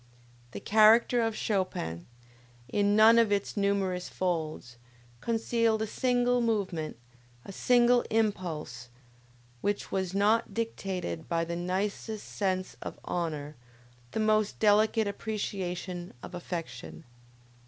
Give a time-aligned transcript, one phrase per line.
[0.49, 2.07] The character of Chopin,
[2.67, 4.77] in none of its numerous folds,
[5.19, 6.97] concealed a single movement,
[7.45, 8.89] a single impulse,
[9.61, 13.55] which was not dictated by the nicest sense of honor,
[14.09, 17.03] the most delicate appreciation of affection.